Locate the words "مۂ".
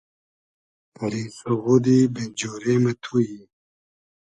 2.83-2.93